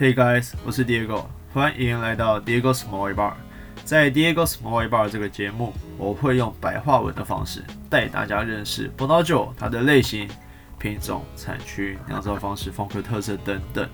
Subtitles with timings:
[0.00, 3.34] Hey guys，我是 Diego，欢迎来到 Diego Small Bar。
[3.84, 10.26] 在 Diego Small Bar 这个节目，我会用白话文的方式带大家认识葡萄酒，它的类型、
[10.78, 13.86] 品种、产区、酿造方式、风格特色等等。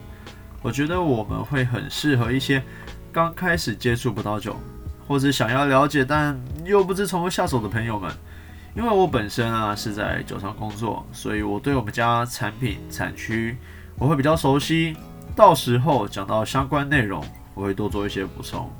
[0.62, 2.62] 我觉得我们会很适合一些
[3.10, 4.54] 刚开始接触葡萄酒，
[5.08, 8.08] 或者想要了解但又不知从何下手的朋友们。
[8.76, 13.56] 因为我本身啊是在酒厂工作，所以我对我们家产品产区
[13.98, 14.96] 我会比较熟悉。
[15.36, 18.72] 到时候讲到相关内容，我会多做一些补充。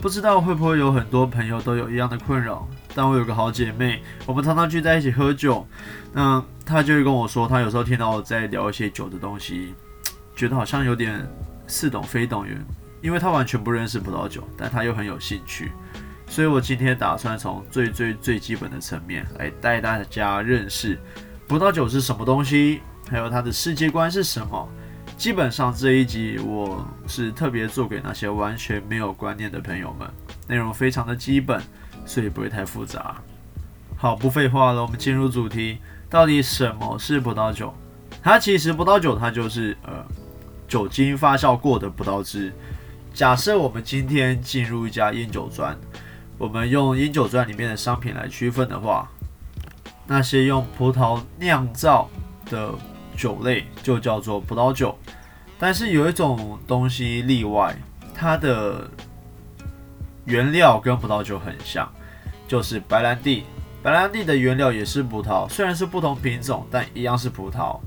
[0.00, 2.68] 不知道会不会有很多朋友都有一样的困扰？
[2.94, 5.66] 但我有个好姐妹，我们常常聚在一起喝酒，
[6.12, 9.74] 那她就会跟我说，她有时候听到我在聊一些酒的东西，
[10.36, 11.28] 觉得好像有点
[11.66, 12.46] 似懂非懂，
[13.00, 15.72] 因为她完全不认识葡萄酒，但她又很有兴趣。
[16.28, 20.98] 所以我今天打算从最最最基本的层面来带大家认识
[21.46, 24.68] 葡萄酒是什么东西，还有它的世界观是什么。
[25.16, 30.08] 基本上这一集我是特别做给那些完全没有观念的朋友们，
[30.48, 31.62] 内容非常的基本，
[32.04, 33.16] 所以不会太复杂。
[33.96, 35.78] 好，不废话了，我们进入主题。
[36.10, 37.72] 到底什么是葡萄酒？
[38.20, 40.04] 它其实葡萄酒它就是呃
[40.66, 42.52] 酒精发酵过的葡萄汁。
[43.14, 45.76] 假设我们今天进入一家烟酒专，
[46.36, 49.08] 我们用烟酒专里面的商品来区分的话，
[50.06, 52.10] 那些用葡萄酿造
[52.50, 52.74] 的。
[53.16, 54.96] 酒类就叫做葡萄酒，
[55.58, 57.76] 但是有一种东西例外，
[58.14, 58.90] 它的
[60.24, 61.90] 原料跟葡萄酒很像，
[62.46, 63.44] 就是白兰地。
[63.82, 67.78] 白兰地的原料也是葡萄，虽然是不同品种，但一样是葡萄。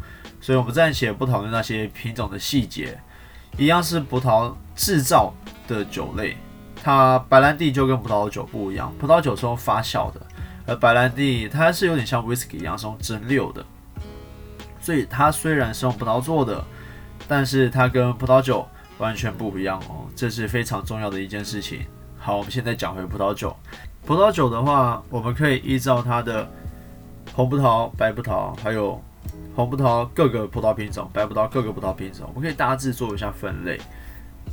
[0.42, 3.00] 所以我们暂且不讨论那些品种的细节，
[3.58, 5.34] 一样是葡萄制造
[5.68, 6.36] 的酒类。
[6.84, 10.22] 它白兰地就跟葡萄酒不一样，葡萄酒是用发酵的，
[10.68, 13.66] 而白兰地它是有点像 whisky 一样是用蒸馏的。
[14.86, 16.64] 所以它虽然是用葡萄做的，
[17.28, 18.64] 但是它跟葡萄酒
[19.00, 21.80] 完全不一样哦，这是非常重要的一件事情。
[22.19, 23.56] 好，我们现在讲回葡萄酒。
[24.06, 26.47] 葡萄酒的话，我们可以依照它的
[27.34, 29.01] 红葡萄、白葡萄，还有
[29.56, 33.81] 红葡萄各个葡萄品种、白葡萄各个葡萄品种，我们可以大致做一下分类。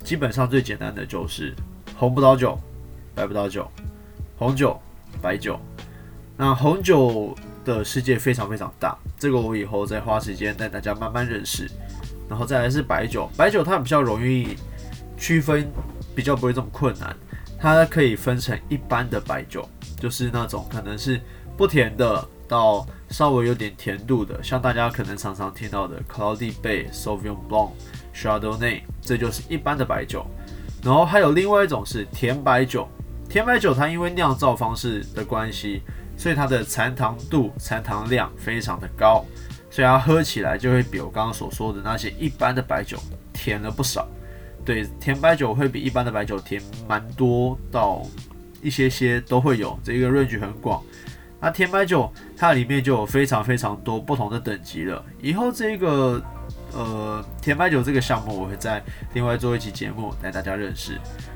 [0.03, 1.55] 基本上最简单的就是
[1.95, 2.59] 红葡萄酒、
[3.15, 3.71] 白葡萄酒、
[4.39, 4.81] 红酒、
[5.21, 5.61] 白酒。
[6.39, 7.37] 那红酒。
[7.65, 11.71] 的世界非常非常大，这个我以后再花时间带大家慢慢认识。
[12.29, 14.57] 然后再来是白酒，白酒它比较容易
[15.19, 15.71] 区分，
[16.15, 17.15] 比较不会这么困难。
[17.59, 19.69] 它可以分成一般的白酒，
[20.01, 21.21] 就是那种可能是
[21.57, 27.71] 不甜的到稍微有点甜度的，像大家可能常常听到的 Cloudy Bay、Sauvignon Blanc、
[28.15, 30.27] Chardonnay，这就是一般的白酒。
[30.83, 32.89] 然后还有另外一种是甜白酒，
[33.29, 35.83] 甜白酒它因为酿造方式的关系。
[36.23, 39.25] 所以它的残糖度、残糖量非常的高，
[39.69, 42.97] 所以它喝起来就会比我刚刚所说的那些一般的白酒
[43.33, 44.07] 甜了不少。
[44.65, 48.03] 对，甜白酒会比一般的白酒甜蛮多，到
[48.63, 50.81] 一些些都会有，这个 range 很广。
[51.41, 55.05] 那甜白酒它里面就有非常非常多不同的等级了。
[55.21, 56.23] 以后这个
[56.73, 58.81] 呃甜白酒这个项目，我会再
[59.15, 60.93] 另外做一期节目带大家认识。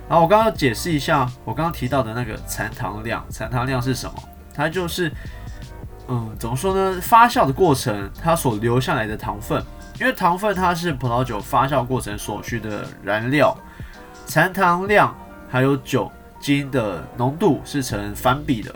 [0.09, 4.23] 然后我刚刚解释一下，我刚刚提到的那个残糖量，残糖量是什么？
[4.56, 5.12] 它就是，
[6.09, 6.99] 嗯，怎么说呢？
[7.03, 9.62] 发酵的过程，它所留下来的糖分，
[10.00, 13.55] 因为糖分它是葡萄酒发酵过程所需的燃料，
[14.25, 15.15] 残糖量
[15.50, 18.75] 还有酒精的浓度是成反比的，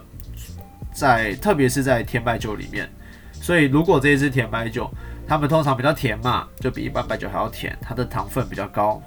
[0.93, 2.87] 在特别是在甜白酒里面，
[3.33, 4.91] 所以如果这一支甜白酒，
[5.27, 9.01] 它们通常比较甜嘛，就比一般白酒还要甜，它的糖分比较高，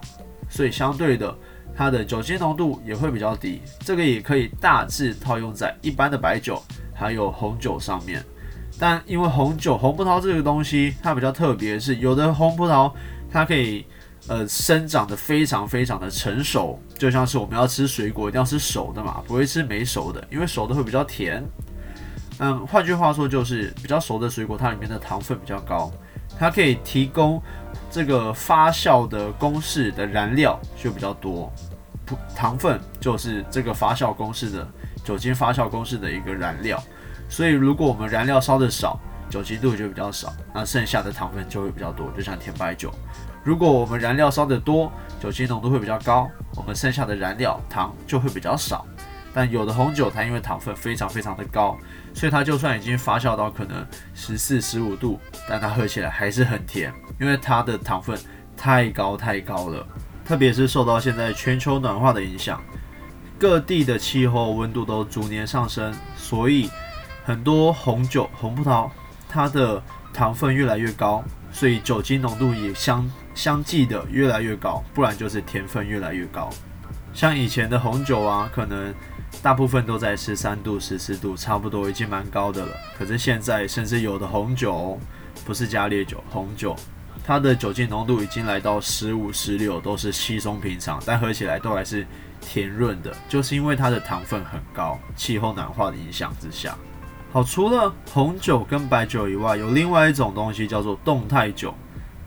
[0.50, 1.34] 所以相对的。
[1.76, 6.62] 它的酒精浓度也会比较低，这个也可以大致套用在一般的白酒
[6.94, 8.24] 还有红酒上面。
[8.80, 12.92] 但因为红酒红葡萄这个东西它比较特别，是有的红葡萄
[13.32, 13.86] 它可以
[14.28, 21.44] 呃生长的非常非常的成熟，就像是我们要吃水果一定要吃熟的嘛，不会吃没熟的，因为熟的会比较甜。
[22.40, 25.92] 嗯，换句话说就是比较熟的水果它里面的糖分比较高，
[26.38, 27.42] 它可以提供。
[27.94, 31.54] 这个发酵的公式的燃料就比较多，
[32.36, 34.68] 糖分就是这个发酵公式的
[35.06, 36.84] 酒精发酵公式的一个燃料，
[37.30, 39.00] 所以如果我们燃料烧的少，
[39.30, 42.92] 酒精度就比较少，那剩下的糖分就会比较多，就像甜白酒。
[43.44, 44.92] 如果我们燃料烧的多，
[45.22, 48.84] 酒精浓度会比较高，我们剩下的燃料糖就会比较少。
[49.36, 51.78] 但有的红酒它因为糖分非常非常的高，
[52.14, 56.94] 所以它就算已经发酵到可能十四十五度，但它喝起来还是很甜。
[57.20, 58.18] 因为它的糖分
[58.58, 59.88] 太高太高了，
[60.26, 62.62] 特别是受到现在全球暖化的影响，
[63.38, 66.70] 各地的气候温度都逐年上升，所以
[67.24, 68.90] 很多红酒、红葡萄
[69.30, 69.82] 它的
[70.12, 76.50] 糖分越来越高，所以酒精浓度也相相继的越来越高，不然就是甜分越来越高。
[77.14, 78.94] 像以前的红酒啊，可能
[79.42, 82.72] 大部分都在十三度、十四度，差不多已经蛮高的了。
[82.98, 84.98] 可是现在，甚至有的红酒
[85.44, 86.76] 不是加烈酒，红酒
[87.26, 92.06] 它的酒精浓度已经来到十五、十六，都是稀松平常，但喝起来都还是
[92.40, 94.98] 甜润的，就是因为它的糖分很高。
[95.16, 96.78] 气候暖化的影响之下，
[97.32, 101.74] 好，除了红酒跟白酒以外，有另外一种东西叫做动态酒。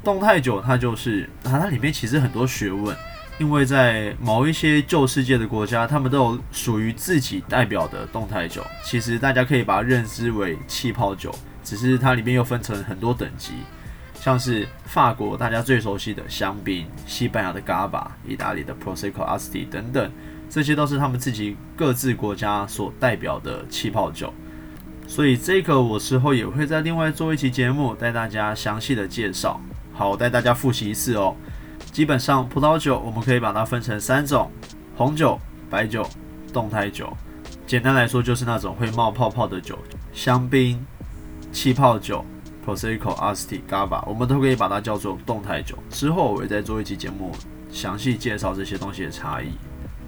[0.05, 2.95] 动态酒它就是啊，它里面其实很多学问。
[3.39, 8.65] 因为在某一些旧世界的国家，他们都有属于自己代表的动态酒。
[8.83, 13.53] 其实大家可以把它认知为气泡酒，只是它里面又分成很多等级，
[14.15, 20.11] 像是法国大家最熟悉的香槟、西班牙的 Gaba、意大利的 Prosecco、Asti 等等，
[20.49, 24.33] 这些都是他们自己各自国家所代表的气泡酒。
[25.07, 29.61] 所以这个我之后也会在另外做一期节目带大家详细的介绍。
[29.93, 31.37] 好，带大家复习一次哦。
[31.97, 34.51] 基本上，葡萄酒我们可以把它分成三种：
[34.99, 35.41] 红酒、
[35.71, 36.07] 白酒、
[36.53, 37.11] 动态酒。
[37.67, 39.79] 简单来说，就是那种会冒泡泡的酒，
[40.13, 40.79] 香槟、
[41.51, 42.23] 气泡酒、
[42.67, 45.75] Prosecco、Asti、Gava，我们都可以把它叫做动态酒。
[45.89, 47.33] 之后我会再做一期节目，
[47.73, 49.47] 详细介绍这些东西的差异。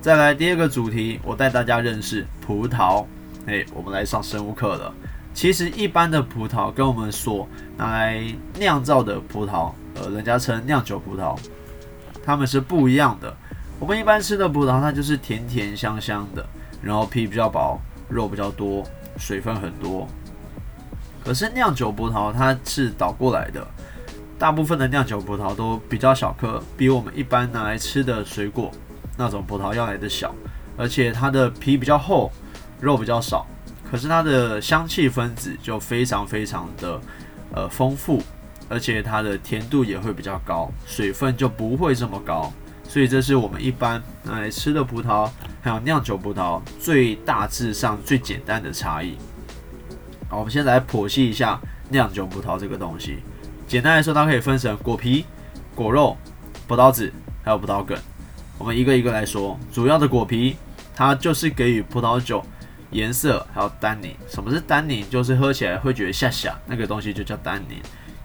[0.02, 3.06] 再来第二个主题，我带大家认识葡萄。
[3.46, 4.92] 诶，我们来上生物课了。
[5.32, 7.48] 其实一般的葡萄跟我们所
[7.78, 8.22] 拿来
[8.58, 11.34] 酿造的葡萄，呃，人家称酿酒葡萄。
[12.28, 13.34] 它们是不一样的。
[13.80, 16.46] 我们一般吃的葡萄，它就是甜甜香香的，
[16.82, 18.84] 然后皮比较薄，肉比较多，
[19.16, 20.06] 水分很多。
[21.24, 23.66] 可是酿酒葡萄它是倒过来的，
[24.38, 28.70] 大部分的酿酒葡萄都比较小颗，比我们一般拿来吃的水果
[29.16, 30.34] 那种葡萄要来的小，
[30.76, 32.30] 而且它的皮比较厚，
[32.78, 33.46] 肉比较少。
[33.90, 37.00] 可是它的香气分子就非常非常的
[37.54, 38.22] 呃丰富。
[38.68, 42.52] 而且它的甜度也会比较高，水分就不会这么高，
[42.88, 45.30] 所以这是我们一般来吃的葡萄，
[45.62, 49.16] 还有酿酒葡萄最大致上最简单的差异。
[50.28, 53.18] 好，我们先来剖析一下酿酒葡萄这个东西。
[53.66, 55.24] 简单来说，它可以分成果皮、
[55.74, 56.16] 果肉、
[56.66, 57.12] 葡萄籽
[57.42, 57.98] 还有葡萄梗。
[58.58, 60.56] 我们一个一个来说，主要的果皮，
[60.94, 62.44] 它就是给予葡萄酒
[62.90, 64.14] 颜色还有单宁。
[64.26, 65.08] 什么是单宁？
[65.08, 67.78] 就是喝起来会觉得下下，那个东西就叫单宁。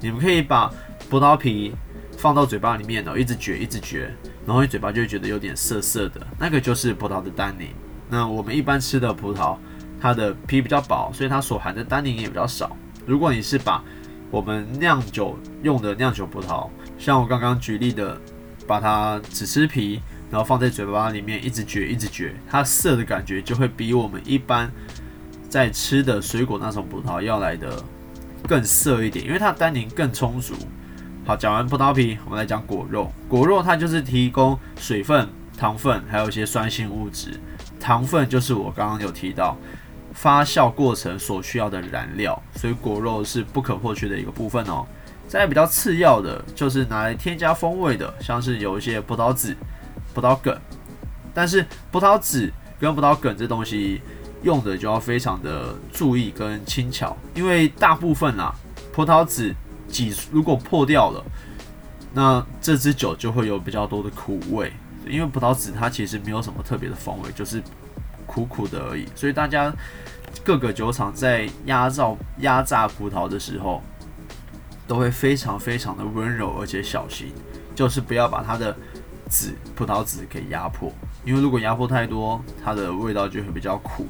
[0.04, 0.70] 你们可以把
[1.10, 1.74] 葡萄皮
[2.18, 4.00] 放到嘴巴里面哦，一直嚼，一直嚼，
[4.46, 7.70] 然后你嘴巴就会觉得有点涩涩的，那个就是葡萄的单宁。
[8.10, 9.58] 那我们一般吃的葡萄，
[10.02, 12.76] 它的皮比较薄，所以它所含的单宁也比较少。
[13.06, 13.82] 如果你是把
[14.30, 16.70] 我们酿酒用的酿酒葡萄，
[17.00, 18.20] 像我刚刚举例的，
[18.68, 24.70] 把它只吃皮，然后放在嘴巴里面一直嚼，一直嚼，它涩的感觉就会比我们一般
[25.48, 27.82] 在吃的水果那种葡萄要来的。
[28.48, 30.54] 更涩一点，因为它单宁更充足。
[31.26, 33.12] 好，讲完葡萄皮，我们来讲果肉。
[33.30, 37.40] 果肉它就是提供水分、糖分，还有一些酸性物质。
[37.80, 39.58] 糖分就是我刚刚有提到
[40.14, 44.86] 发酵过程所需要的燃料，所以果肉是不可或缺的一个部分哦。
[45.28, 49.56] 再比较次要的，就是拿来添加风味的，像是有一些葡萄籽、
[50.14, 50.56] 葡萄梗。
[51.34, 54.02] 但是葡萄籽跟葡萄梗这东西。
[54.44, 58.54] 用的就要非常的注意跟轻巧，因为大部分啊
[58.94, 59.54] 葡萄籽
[59.88, 61.24] 挤如果破掉了，
[62.14, 64.72] 那这支酒就会有比较多的苦味。
[65.06, 67.62] 因为葡萄籽它其实没有什么特别的风味，就是
[68.26, 69.06] 苦苦的而已。
[69.16, 69.74] 所以大家
[70.46, 73.84] 各个酒厂在压造压榨葡萄的时候，
[74.88, 77.34] 都会非常非常的温柔而且小心，
[77.76, 78.74] 就是不要把它的
[79.30, 80.90] 籽葡萄籽给压破，
[81.26, 84.08] 因为如果压迫太多，它的味道就会比较苦。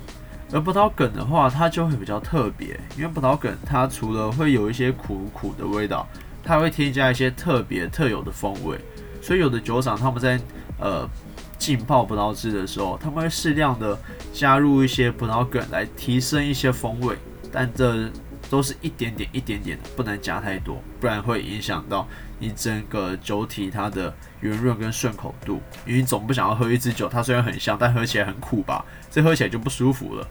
[0.53, 6.07] 而葡萄梗的话，它就会比较特别，因为葡萄梗它除了会有一些苦苦的味道，
[6.43, 8.79] 它会添加一些特别特有的风味。
[9.19, 10.39] 所以有的酒厂他们在
[10.79, 11.10] 呃
[11.57, 13.98] 浸泡葡萄汁的时候，他们会适量的
[14.31, 17.17] 加入一些葡萄梗来提升一些风味，
[17.51, 18.07] 但这
[18.48, 22.07] 都是一点点一点点的，不能加太多，不然会影响到
[22.38, 25.60] 你整个酒体它的圆润跟顺口度。
[25.88, 28.86] 因为你总不想要喝一支酒，它虽然很香，但喝起来很苦吧？
[29.10, 30.27] 这喝起来就不舒服了。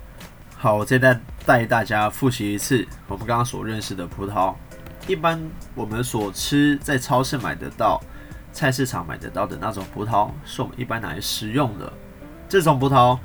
[0.62, 4.54] 好，我再带带大家复习一次我们刚刚所认识的葡萄。
[5.08, 5.36] 一般
[5.74, 8.00] 我们所吃在超市买得到、
[8.52, 11.92] 菜市场买得到的那种葡萄，是我们一般拿来食用的。
[12.48, 13.18] 这种葡萄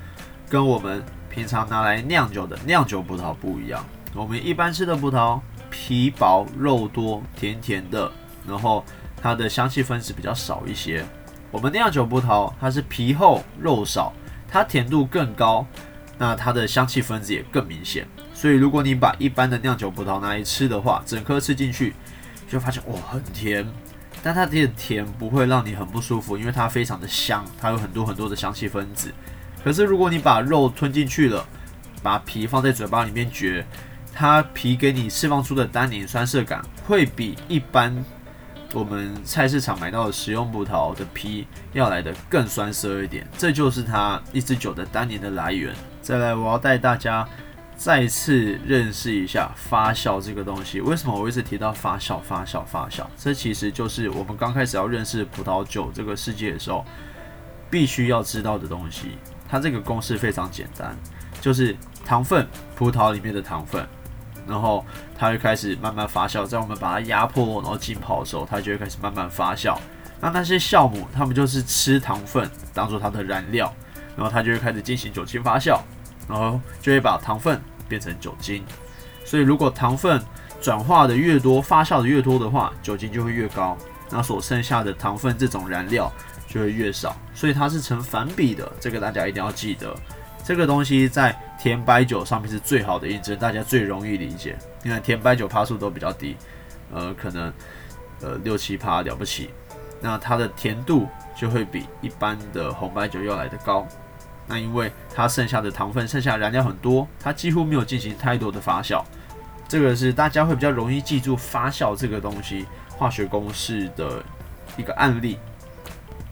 [0.48, 3.84] 跟我们平常拿来酿酒的酿酒葡萄不一样。
[4.16, 5.40] 我们一般吃的葡萄
[5.70, 8.10] 皮薄肉多，甜甜的，
[8.48, 8.84] 然后
[9.22, 11.06] 它的香气分子比较少一些。
[11.52, 14.12] 我们酿酒葡萄它是皮厚肉少，
[14.48, 15.64] 它甜度更高。
[16.18, 21.94] 那它的香气分子也更明显，所以如果你把一般的酿酒葡萄拿来吃的话，整颗吃进去，
[22.48, 23.64] 就发现哇很甜，
[24.20, 29.14] 但它的甜不会让你很不舒服，因为它非常的香，它有很多很多的香气分子。
[29.62, 31.46] 可是如果你把肉吞进去了，
[32.02, 33.64] 把皮放在嘴巴里面嚼，
[34.12, 38.04] 它皮给你释放出的单宁酸涩感，会比一般
[38.72, 43.24] 我们菜市场买到的食用葡萄的皮要来的更酸涩一点。
[43.38, 45.72] 这就是它一支酒的单宁的来源。
[46.08, 47.28] 再来，我要带大家
[47.76, 50.80] 再次认识一下发酵这个东西。
[50.80, 51.14] 为什么？
[51.14, 53.04] 我一直提到发酵、发酵、发酵？
[53.18, 56.82] 这其实就是我们刚开始要认识葡萄酒这个世界的时候，
[57.68, 59.18] 必须要知道的东西。
[59.46, 60.96] 它这个公式非常简单，
[61.42, 63.86] 就是糖分，葡萄里面的糖分，
[64.46, 64.82] 然后
[65.14, 66.42] 它会开始慢慢发酵。
[66.46, 69.76] 在我们把它压迫，然后浸泡的时候，它就会开始慢慢发酵。
[70.22, 73.70] 那那些酵母，它们就是吃糖分当做它的燃料，
[74.16, 75.78] 然后它就会开始进行酒精发酵，
[76.28, 78.62] 然后就会把糖分变成酒精。
[79.24, 80.22] 所以如果糖分
[80.60, 83.76] 转化的越多，发酵的越多的话，酒精就会越高。
[84.10, 86.12] 那所剩下的糖分这种燃料。
[86.50, 89.94] 就会越少，所以它是成反比的，这个大家一定要记得。
[90.42, 96.34] 这个东西在甜白酒上面是最好的印证，大家最容易理解，因为甜白酒趴数都比较低，
[96.90, 97.52] 呃，可能
[98.22, 99.50] 呃六七趴了不起，
[100.00, 101.06] 那它的甜度
[101.36, 103.86] 就会比一般的红白酒要来的高。
[104.48, 109.04] 那因为它剩下的糖分、剩下的燃料很多，它几乎没有进行太多的发酵，
[109.68, 114.24] 这个是大家会比较容易记住发酵这个东西化学公式的
[114.76, 115.38] 一个案例。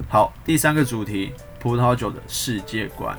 [0.09, 3.17] 好，第三个主题，葡萄酒的世界观。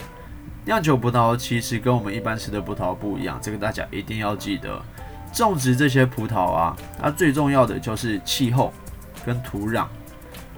[0.66, 4.82] 酿酒葡萄其实跟我们一般吃的葡萄不一样，这个大家一定要记得。
[5.32, 8.74] 种植这些葡萄啊，它最重要的就是气候
[9.26, 9.86] 跟土壤。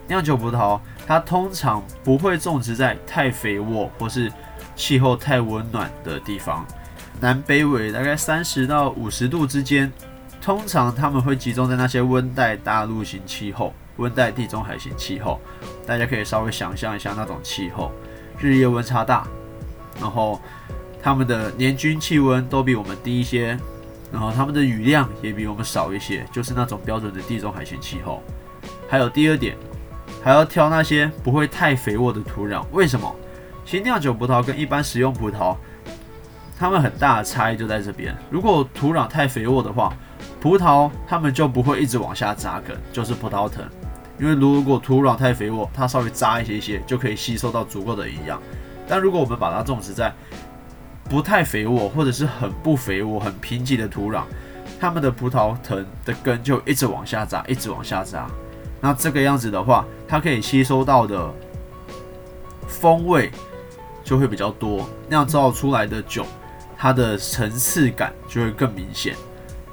[0.10, 4.30] 酿酒葡萄它通常不会种植在太肥沃或是
[4.76, 6.66] 气候太温暖的地方，
[7.22, 9.90] 南北纬大概三十到五十度之间，
[10.42, 13.74] 通常他们会集中在那些温带大陆型气候。
[13.98, 15.42] 温带地中海型气候，
[15.86, 17.92] 大家可以稍微想象一下那种气候，
[18.40, 19.28] 日夜温差大，
[20.00, 20.40] 然后
[21.04, 23.60] 它们的年均气温都比我们低一些，
[24.10, 28.24] 然后它们的雨量也比我们少一些，就是那种标准的地中海型气候。
[28.88, 29.58] 还有第二点，
[30.22, 32.64] 还要挑那些不会太肥沃的土壤。
[32.72, 33.16] 为什么？
[33.66, 35.56] 其实酿酒葡萄跟一般食用葡萄，
[36.58, 38.16] 它们很大的差异就在这边。
[38.30, 39.94] 如果土壤太肥沃的话，
[40.42, 43.64] 葡萄它们就不会一直往下扎根，就是葡萄藤。
[44.20, 48.42] 因为如果土壤太肥沃，它稍微扎一些些就可以吸收到足够的营养。
[48.88, 50.12] 但如果我们把它种植在
[51.06, 54.24] 不太肥沃或者是很不肥沃、很贫瘠的土壤，
[54.80, 58.28] 它们的葡萄藤的根就一直往下扎，一直往下扎。
[58.82, 61.34] 那这个样子的话，它可以吸收到的
[62.68, 63.30] 风味
[64.04, 66.26] 就会比较多，酿造出来的酒，
[66.78, 69.16] 它的层次感就会更明显。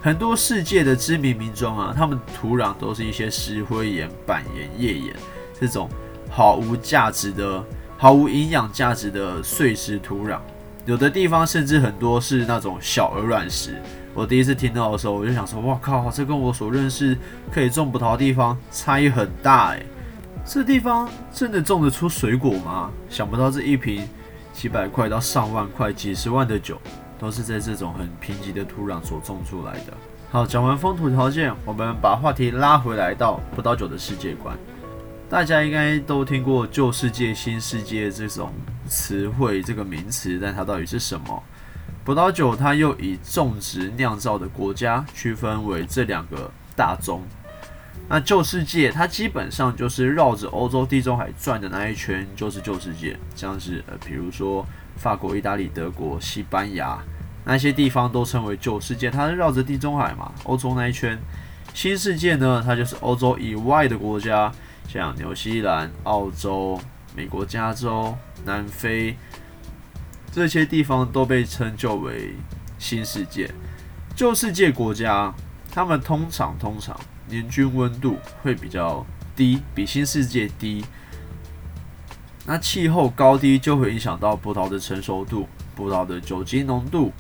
[0.00, 5.14] 很多世界的知名名庄啊，他们土壤都是一些石灰岩、板岩、页岩
[5.58, 5.88] 这种
[6.30, 7.64] 毫无价值的、
[7.96, 10.38] 毫无营养价值的碎石土壤。
[10.86, 13.74] 有的地方甚至很多是那种小鹅卵石。
[14.14, 17.18] 我第一次听到的时候，我就想说：哇靠，这跟我所认识
[17.52, 19.84] 可以种葡萄的地方差异很大诶。
[20.44, 22.90] 这地方真的种得出水果吗？
[23.10, 24.08] 想不到这一瓶
[24.52, 26.80] 几百块到上万块、几十万的酒。
[27.18, 29.94] 都是在这种很贫瘠的土壤所种出来的。
[30.30, 34.54] 好，讲完风土条件，我们把话题拉回来到葡萄酒的世界观。
[35.28, 38.52] 大家应该都听过“旧世界”“新世界”这种
[38.88, 41.42] 词汇，这个名词，但它到底是什么？
[42.04, 47.23] 葡萄酒它又以种植、酿造的国家区分为这两个大宗。
[48.09, 54.66] 那旧世界它基本上就是绕着欧洲地中海转的那一圈，就是旧世界，像是呃，比如说。
[54.99, 56.99] 法国、意大利、德国、西班牙
[57.45, 61.18] 那些地方都称为旧世界，它是绕着地中海嘛，欧洲那一圈。
[61.75, 64.50] 新世界呢，它就是欧洲以外的国家，
[64.88, 66.80] 像纽西兰、澳洲、
[67.14, 69.16] 美国加州、南非
[70.32, 72.34] 这些地方都被称就为
[72.78, 73.50] 新世界。
[74.14, 75.34] 旧世界国家，
[75.70, 80.84] 他们通常通常年均温度会比较低，比新世界低。
[82.46, 87.12] 那气候高低就会影响到葡萄的成熟度、葡萄的酒精浓度，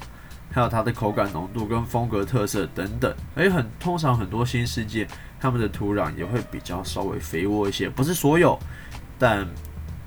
[0.52, 3.12] 还有它的口感浓度跟风格特色等等。
[3.34, 5.06] 而很通常很多新世界，
[5.40, 8.58] 他们的土壤也会比较稍微肥沃一些，不是所有，
[9.18, 9.46] 但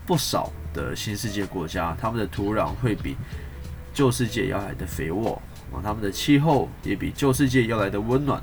[0.05, 3.15] 不少的新世界国家，他们的土壤会比
[3.93, 5.41] 旧世界要来的肥沃，
[5.73, 8.41] 啊，他们的气候也比旧世界要来的温暖。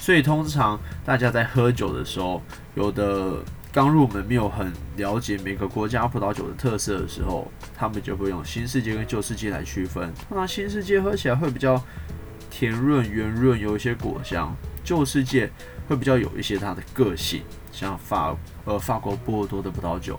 [0.00, 2.42] 所以通常大家在喝酒的时候，
[2.74, 3.42] 有的。
[3.70, 7.46] 刚入门没有很了解每个国家葡萄酒的特色的时候，
[7.76, 10.10] 他们就会用新世界跟旧世界来区分。
[10.30, 11.80] 那新世界喝起来会比较
[12.50, 14.48] 甜润、圆润，有一些果香；
[14.88, 15.50] 旧世界
[15.86, 20.18] 会比较有一些它的个性，像法呃法国波尔多的葡萄酒，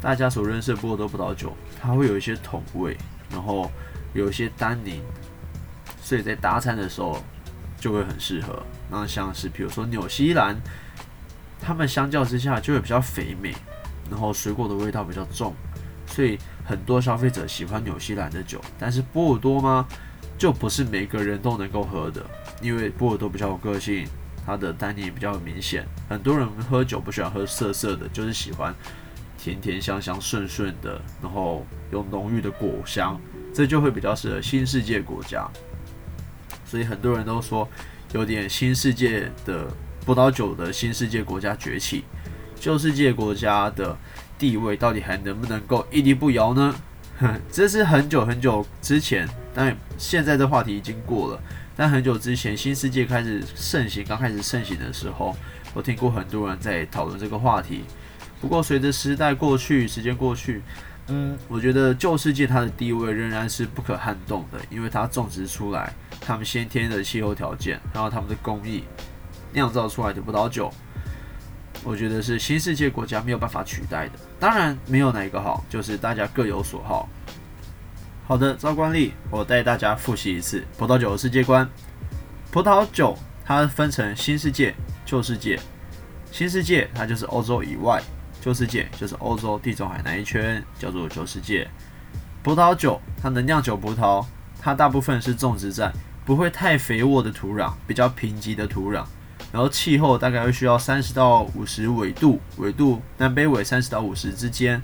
[0.00, 1.52] 大家所认识的波尔多葡萄酒，
[1.82, 2.96] 它会有一些桶味，
[3.28, 3.68] 然后
[4.14, 5.02] 有一些单宁，
[6.00, 7.20] 所以在搭餐的时候
[7.80, 8.62] 就会很适合。
[8.88, 10.56] 那像是比如说纽西兰，
[11.60, 13.52] 它们相较之下就会比较肥美，
[14.08, 15.52] 然后水果的味道比较重，
[16.06, 18.60] 所以很多消费者喜欢纽西兰的酒。
[18.78, 19.88] 但是波尔多吗？
[20.38, 22.24] 就不是每个人都能够喝的，
[22.62, 24.06] 因为波尔多比较有个性，
[24.46, 25.84] 它的单宁比较明显。
[26.08, 28.74] 很多人喝酒不喜欢喝涩涩的，就是喜欢
[29.36, 33.20] 甜甜香香顺顺的，然后有浓郁的果香，
[33.52, 35.46] 这就会比较适合新世界国家。
[36.64, 37.68] 所以很多人都说。
[38.14, 39.66] 有点新世界的
[40.06, 42.04] 葡萄酒的新世界国家崛起，
[42.58, 43.94] 旧世界国家的
[44.38, 46.74] 地位到底还能不能够屹立不摇呢？
[47.52, 51.42] 这是很久很久之前，但现在的话题已经过了。
[51.74, 55.36] 但很久之前新世界开始盛行，刚开始盛行的时候，
[55.74, 57.82] 我听过很多人在讨论这个话题。
[58.40, 60.62] 不过随着时代过去，时间过去。
[61.08, 68.84] 嗯，我觉得旧世界它的地位仍然是不可撼动的，因为它种植出来，他们先天的气候条件，然后他们的工艺
[69.52, 70.72] 酿造出来的葡萄酒，
[71.82, 74.12] 我觉得是新世界国家没有办法取代的。
[74.38, 77.08] 当然，没有哪一个好，就是大家各有所好。
[78.28, 81.66] 好的，照惯例，我带大家复习一次葡萄酒的世界观。
[82.50, 84.74] 葡萄酒它分成新世界、
[85.06, 85.58] 旧世界。
[86.30, 88.02] 新世界它就是欧洲以外。
[88.38, 91.66] 旧世界就是欧洲地中海那一圈，叫做旧世界。
[92.42, 94.22] 葡萄酒它能酿酒葡萄，
[94.60, 95.90] 它大部分是种植在
[96.26, 99.06] 不会太肥沃的土壤，比较贫瘠的土壤，
[99.50, 104.82] 然后气候大概会需要三十到五十纬度，纬度南北纬三十到五十之间。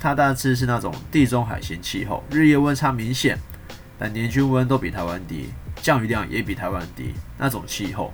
[0.00, 3.38] 它大致是那种地中海型气候，日夜温差明显，
[3.96, 8.12] 但年均温都比台湾低，降雨量也比台湾低那种气候。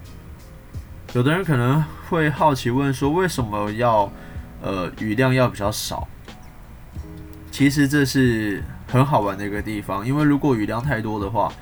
[1.14, 4.12] 有的人可能会好奇问说，为什么要？
[4.62, 6.08] 呃，雨量要比较少，
[7.50, 11.52] 其实这是很好玩的一个地方，因为如果雨量太多的话，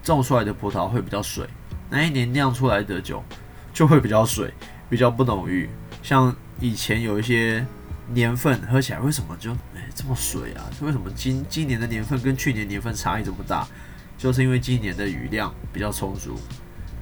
[0.00, 1.44] 种出来的葡萄会比较水，
[1.90, 3.22] 那一年酿出来的酒
[3.74, 4.54] 就会比较水，
[4.88, 5.68] 比较不浓郁。
[6.04, 7.66] 像以前有一些
[8.14, 10.64] 年份喝起来为什么就哎这么水啊？
[10.80, 13.66] 为什么今今年的年份跟去年年份差异这么大？
[14.16, 16.38] 就是因为今年的雨量比较充足。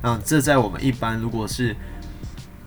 [0.02, 1.74] 那这在我们一般如果是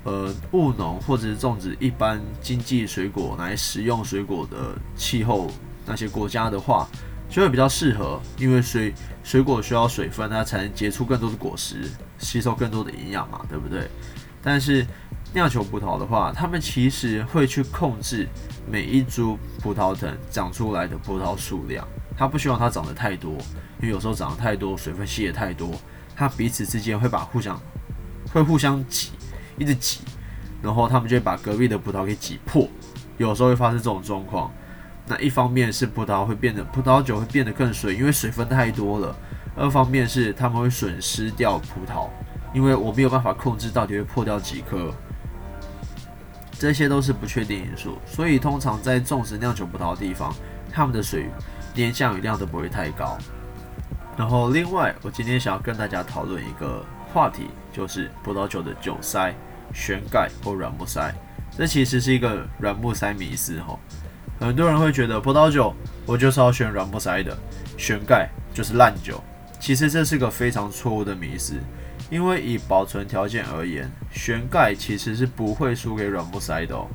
[0.04, 5.52] 呃，务农或者是种植一般经济水果来食用水果的气候
[5.86, 6.88] 那些国家的话，
[7.30, 13.90] 就会比较适合，因为水水果需要水分，它才能结出更多的果实，吸收更多的营养嘛，对不对？
[14.42, 14.86] 但是
[15.34, 18.28] 酿酒葡萄的话，他们其实会去控制
[18.70, 21.88] 每一株葡萄藤长出来的葡萄数量，
[22.18, 23.34] 他不希望它长得太多，
[23.82, 25.72] 因为有时候长得太多，水分吸的太多，
[26.16, 27.60] 它彼此之间会把互相
[28.34, 29.12] 会互相挤。
[29.60, 30.02] 一直挤，
[30.62, 32.68] 然后他们就会把隔壁的葡萄给挤破，
[33.18, 34.52] 有时候会发生这种状况。
[35.08, 39.16] 那一方面是葡萄会变得葡萄酒会变得更水，因为水分太多了；
[39.56, 42.08] 二方面是他们会损失掉葡萄，
[42.54, 44.94] 因为我没有办法控制到底会破掉几颗。
[46.60, 50.34] 这些都是不确定因素，所以通常在种植酿酒葡萄的地方，
[50.72, 51.30] 他们的水
[51.76, 53.18] 连降雨量都不会太高。
[54.18, 59.34] 然后另外，我今天想要跟大家讨论一个话题，就是葡萄酒的酒塞。
[59.74, 61.14] 旋盖或软木塞，
[61.52, 63.78] 这其实是一个软木塞迷思哈。
[64.40, 67.38] 很多人会觉得葡萄酒我就是要选软木塞的，
[67.78, 69.22] 旋盖就是烂酒。
[69.60, 71.56] 其实这是个非常错误的迷思，
[72.10, 76.88] 因为以保存条件而言，旋盖其实是不会输给软木塞的哦。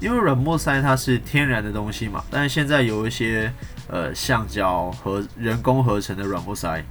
[0.00, 3.52] 因为软木塞它是天然的东西嘛，但是现在有一些
[3.88, 6.84] 呃橡胶和人工合成的软木塞，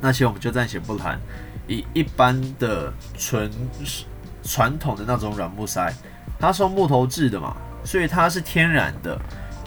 [0.00, 1.20] 那些我们就暂且不谈。
[1.66, 3.50] 以一般的纯
[4.42, 5.92] 传统的那种软木塞，
[6.38, 9.18] 它是用木头制的嘛，所以它是天然的，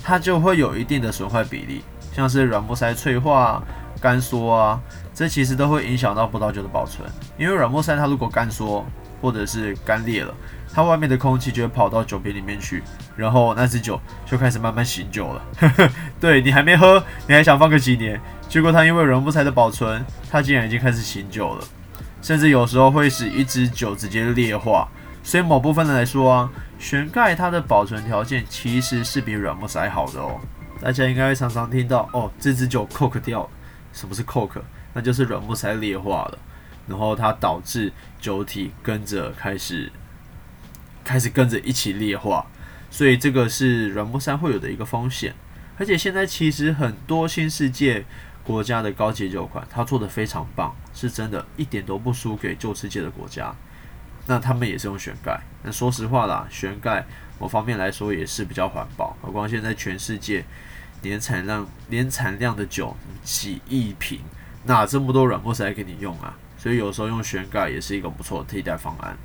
[0.04, 1.82] 它就会有一定的损坏比例，
[2.14, 3.64] 像是软木塞脆化、
[4.00, 4.80] 干缩啊，
[5.14, 7.08] 这其实都会影响到葡萄酒的保存。
[7.38, 8.86] 因为软木塞它如果干缩
[9.22, 10.34] 或者是干裂了，
[10.74, 12.84] 它外面的空气就会跑到酒瓶里面去，
[13.16, 15.42] 然后那只酒就开始慢慢醒酒了。
[16.20, 21.64] 对你还没喝，你还想放个几年，结果它因为软木塞的保存，它竟然已经开始醒酒了。
[22.22, 24.88] 甚至有时候会使一支酒直接裂化，
[25.24, 30.40] 所以某部分人来说啊，旋盖它的保存条件其实是比软木塞好的哦。
[30.80, 33.50] 大家应该会常常听到哦，这支酒 coke 掉了。
[33.98, 34.62] 什么是 coke？
[34.94, 36.40] 那就是软木塞裂化了，
[36.88, 39.92] 然后它导致酒体跟着开始
[41.04, 42.46] 开始跟着一起裂化，
[42.90, 45.34] 所以这个是软木塞会有的一个风险。
[45.80, 48.06] 而且现在其实很多新世界。
[48.48, 53.54] 国家的高级酒款，它做的非常棒，是真的，一点都不输给旧世界的国家。
[54.26, 57.06] 那他们也是用旋盖，那说实话啦，旋盖
[57.40, 59.18] 某方面来说也是比较环保。
[59.22, 60.46] 何况现在全世界
[61.02, 64.22] 年产量年产量的酒几亿瓶，
[64.64, 66.36] 哪这么多软木塞给你用啊？
[66.58, 69.16] 所以有时候用旋盖也是一个不错的替代方案。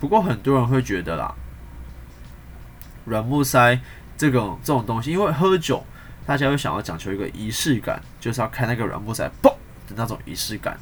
[0.00, 1.34] 不过很多人会觉得啦，
[3.04, 3.80] 软木塞
[4.16, 5.84] 这种这种东西，因为喝酒，
[6.26, 9.50] 大家会想要讲求一个仪式感，就是要开那个软木塞嘣
[9.88, 10.78] 的那种仪式感。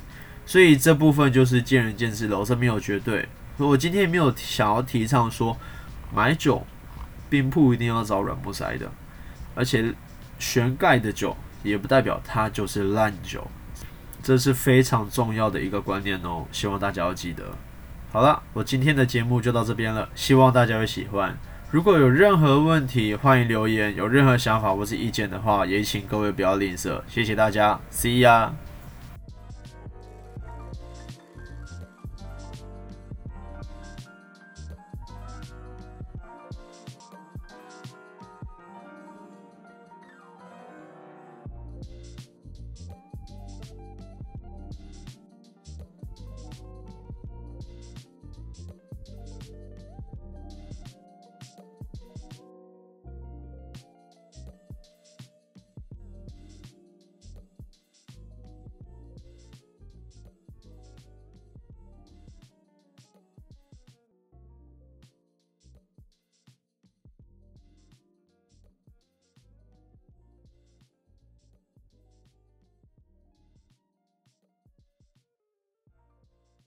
[0.46, 3.28] 所以这部分就是见仁见智了，我这没有绝对。
[3.58, 5.56] 我今天也没有想要提倡说
[6.14, 6.64] 买酒
[7.28, 8.90] 冰铺一定要找软木塞的，
[9.54, 9.92] 而且
[10.38, 13.46] 旋盖的酒也不代表它就是烂酒，
[14.22, 17.44] 这是非常重要的一个观念哦，希望大家要记得。
[18.10, 21.36] 好了，我今天的节目就到这边了，希望大家会喜欢。
[21.70, 27.02] 如果有任何问题，欢迎留言；有任何想法或是意见的话，也请各位不要吝啬。
[27.06, 28.67] 谢谢大家，See ya。